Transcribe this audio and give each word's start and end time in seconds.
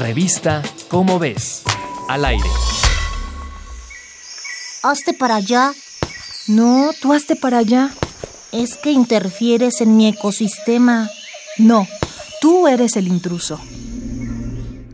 Revista 0.00 0.62
Cómo 0.88 1.18
ves. 1.18 1.62
Al 2.08 2.24
aire. 2.26 2.48
Hazte 4.82 5.14
para 5.14 5.36
allá. 5.36 5.72
No, 6.48 6.90
tú 7.00 7.14
hazte 7.14 7.34
para 7.34 7.58
allá. 7.58 7.90
Es 8.52 8.76
que 8.76 8.90
interfieres 8.90 9.80
en 9.80 9.96
mi 9.96 10.08
ecosistema. 10.08 11.08
No, 11.56 11.88
tú 12.40 12.68
eres 12.68 12.96
el 12.96 13.08
intruso. 13.08 13.58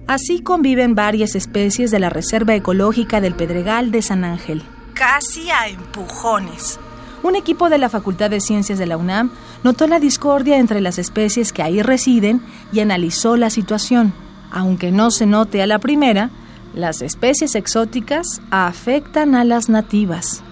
Así 0.07 0.41
conviven 0.41 0.95
varias 0.95 1.35
especies 1.35 1.91
de 1.91 1.99
la 1.99 2.09
Reserva 2.09 2.55
Ecológica 2.55 3.21
del 3.21 3.35
Pedregal 3.35 3.91
de 3.91 4.03
San 4.03 4.25
Ángel. 4.25 4.63
Casi 4.95 5.51
a 5.51 5.67
empujones. 5.67 6.79
Un 7.25 7.35
equipo 7.35 7.69
de 7.69 7.79
la 7.79 7.89
Facultad 7.89 8.31
de 8.31 8.41
Ciencias 8.41 8.79
de 8.79 8.87
la 8.87 8.97
UNAM 8.97 9.33
notó 9.65 9.87
la 9.89 9.99
discordia 9.99 10.59
entre 10.59 10.81
las 10.81 10.99
especies 10.99 11.53
que 11.53 11.63
ahí 11.63 11.83
residen 11.83 12.41
y 12.73 12.81
analizó 12.81 13.37
la 13.37 13.51
situación. 13.51 14.15
Aunque 14.53 14.93
no 14.93 15.11
se 15.11 15.25
note 15.25 15.63
a 15.63 15.67
la 15.67 15.79
primera, 15.79 16.31
las 16.75 17.01
especies 17.01 17.55
exóticas 17.55 18.41
afectan 18.51 19.35
a 19.35 19.45
las 19.45 19.69
nativas. 19.69 20.43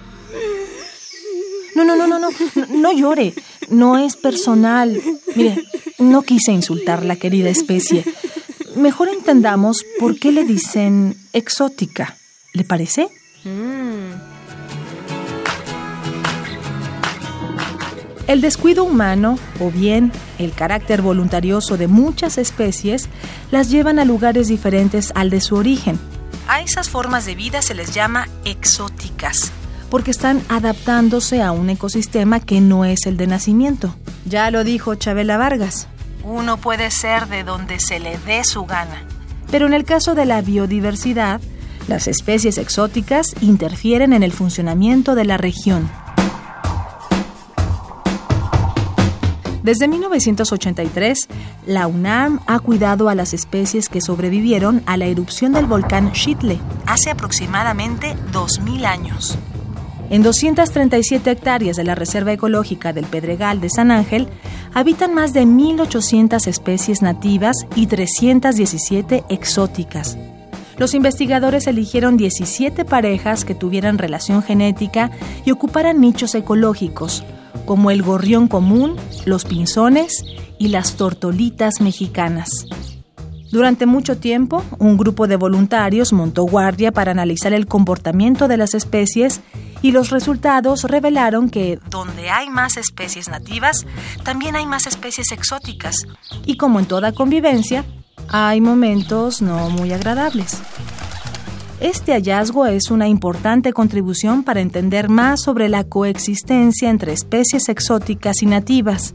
No, 1.74 1.84
no, 1.84 1.96
no, 1.96 2.06
no, 2.06 2.18
no, 2.18 2.30
no 2.68 2.92
llore. 2.92 3.34
No 3.68 3.98
es 3.98 4.16
personal. 4.16 5.00
Mire, 5.36 5.62
no 5.98 6.22
quise 6.22 6.50
insultar 6.50 7.04
la 7.04 7.16
querida 7.16 7.50
especie. 7.50 8.04
Mejor 8.74 9.08
entendamos 9.08 9.84
por 9.98 10.18
qué 10.18 10.32
le 10.32 10.44
dicen 10.44 11.14
exótica. 11.32 12.16
¿Le 12.54 12.64
parece? 12.64 13.08
El 18.30 18.40
descuido 18.40 18.84
humano, 18.84 19.40
o 19.58 19.72
bien 19.72 20.12
el 20.38 20.52
carácter 20.52 21.02
voluntarioso 21.02 21.76
de 21.76 21.88
muchas 21.88 22.38
especies, 22.38 23.08
las 23.50 23.70
llevan 23.70 23.98
a 23.98 24.04
lugares 24.04 24.46
diferentes 24.46 25.10
al 25.16 25.30
de 25.30 25.40
su 25.40 25.56
origen. 25.56 25.98
A 26.46 26.60
esas 26.60 26.88
formas 26.88 27.26
de 27.26 27.34
vida 27.34 27.60
se 27.60 27.74
les 27.74 27.92
llama 27.92 28.28
exóticas, 28.44 29.50
porque 29.90 30.12
están 30.12 30.44
adaptándose 30.48 31.42
a 31.42 31.50
un 31.50 31.70
ecosistema 31.70 32.38
que 32.38 32.60
no 32.60 32.84
es 32.84 33.04
el 33.06 33.16
de 33.16 33.26
nacimiento. 33.26 33.96
Ya 34.26 34.48
lo 34.52 34.62
dijo 34.62 34.94
Chabela 34.94 35.36
Vargas, 35.36 35.88
uno 36.22 36.56
puede 36.56 36.92
ser 36.92 37.26
de 37.26 37.42
donde 37.42 37.80
se 37.80 37.98
le 37.98 38.16
dé 38.18 38.44
su 38.44 38.64
gana. 38.64 39.02
Pero 39.50 39.66
en 39.66 39.74
el 39.74 39.82
caso 39.82 40.14
de 40.14 40.26
la 40.26 40.40
biodiversidad, 40.40 41.40
las 41.88 42.06
especies 42.06 42.58
exóticas 42.58 43.34
interfieren 43.40 44.12
en 44.12 44.22
el 44.22 44.30
funcionamiento 44.30 45.16
de 45.16 45.24
la 45.24 45.36
región. 45.36 45.90
Desde 49.70 49.86
1983, 49.86 51.28
la 51.64 51.86
UNAM 51.86 52.40
ha 52.48 52.58
cuidado 52.58 53.08
a 53.08 53.14
las 53.14 53.32
especies 53.32 53.88
que 53.88 54.00
sobrevivieron 54.00 54.82
a 54.84 54.96
la 54.96 55.06
erupción 55.06 55.52
del 55.52 55.66
volcán 55.66 56.10
Chitle 56.10 56.58
hace 56.86 57.08
aproximadamente 57.08 58.16
2.000 58.32 58.84
años. 58.84 59.38
En 60.10 60.24
237 60.24 61.30
hectáreas 61.30 61.76
de 61.76 61.84
la 61.84 61.94
Reserva 61.94 62.32
Ecológica 62.32 62.92
del 62.92 63.04
Pedregal 63.04 63.60
de 63.60 63.70
San 63.70 63.92
Ángel 63.92 64.26
habitan 64.74 65.14
más 65.14 65.32
de 65.34 65.44
1.800 65.44 66.48
especies 66.48 67.00
nativas 67.00 67.54
y 67.76 67.86
317 67.86 69.22
exóticas. 69.28 70.18
Los 70.78 70.94
investigadores 70.94 71.68
eligieron 71.68 72.16
17 72.16 72.84
parejas 72.84 73.44
que 73.44 73.54
tuvieran 73.54 73.98
relación 73.98 74.42
genética 74.42 75.12
y 75.44 75.52
ocuparan 75.52 76.00
nichos 76.00 76.34
ecológicos, 76.34 77.22
como 77.66 77.90
el 77.90 78.02
gorrión 78.02 78.48
común, 78.48 78.96
los 79.24 79.44
pinzones 79.44 80.24
y 80.58 80.68
las 80.68 80.96
tortolitas 80.96 81.80
mexicanas. 81.80 82.66
Durante 83.50 83.84
mucho 83.84 84.16
tiempo, 84.16 84.64
un 84.78 84.96
grupo 84.96 85.26
de 85.26 85.34
voluntarios 85.34 86.12
montó 86.12 86.44
guardia 86.44 86.92
para 86.92 87.10
analizar 87.10 87.52
el 87.52 87.66
comportamiento 87.66 88.46
de 88.46 88.56
las 88.56 88.74
especies 88.74 89.40
y 89.82 89.90
los 89.90 90.10
resultados 90.10 90.84
revelaron 90.84 91.50
que 91.50 91.80
donde 91.90 92.30
hay 92.30 92.48
más 92.48 92.76
especies 92.76 93.28
nativas, 93.28 93.86
también 94.22 94.54
hay 94.54 94.66
más 94.66 94.86
especies 94.86 95.32
exóticas. 95.32 96.06
Y 96.46 96.58
como 96.58 96.78
en 96.78 96.86
toda 96.86 97.12
convivencia, 97.12 97.84
hay 98.28 98.60
momentos 98.60 99.42
no 99.42 99.68
muy 99.70 99.92
agradables. 99.92 100.62
Este 101.80 102.12
hallazgo 102.12 102.66
es 102.66 102.90
una 102.90 103.08
importante 103.08 103.72
contribución 103.72 104.44
para 104.44 104.60
entender 104.60 105.08
más 105.08 105.40
sobre 105.40 105.70
la 105.70 105.84
coexistencia 105.84 106.90
entre 106.90 107.14
especies 107.14 107.70
exóticas 107.70 108.42
y 108.42 108.46
nativas 108.46 109.14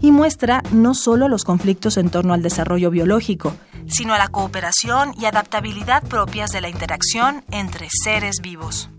y 0.00 0.10
muestra 0.10 0.64
no 0.72 0.94
solo 0.94 1.28
los 1.28 1.44
conflictos 1.44 1.96
en 1.98 2.10
torno 2.10 2.34
al 2.34 2.42
desarrollo 2.42 2.90
biológico, 2.90 3.54
sino 3.86 4.12
a 4.12 4.18
la 4.18 4.26
cooperación 4.26 5.14
y 5.20 5.26
adaptabilidad 5.26 6.02
propias 6.02 6.50
de 6.50 6.60
la 6.60 6.68
interacción 6.68 7.44
entre 7.52 7.86
seres 8.02 8.40
vivos. 8.42 8.90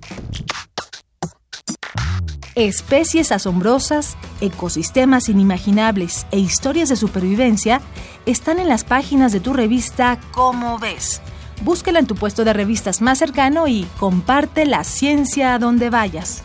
Especies 2.55 3.33
asombrosas, 3.33 4.15
ecosistemas 4.39 5.27
inimaginables 5.27 6.27
e 6.31 6.39
historias 6.39 6.87
de 6.87 6.95
supervivencia 6.95 7.81
están 8.25 8.59
en 8.59 8.69
las 8.69 8.85
páginas 8.85 9.33
de 9.33 9.41
tu 9.41 9.51
revista 9.51 10.17
Cómo 10.31 10.79
ves 10.79 11.21
Búsquela 11.61 11.99
en 11.99 12.07
tu 12.07 12.15
puesto 12.15 12.43
de 12.43 12.53
revistas 12.53 13.01
más 13.01 13.19
cercano 13.19 13.67
y 13.67 13.85
comparte 13.97 14.65
la 14.65 14.83
ciencia 14.83 15.53
a 15.53 15.59
donde 15.59 15.89
vayas. 15.89 16.43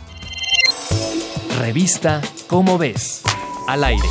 Revista 1.59 2.21
Cómo 2.47 2.77
ves. 2.77 3.23
Al 3.67 3.83
aire. 3.83 4.07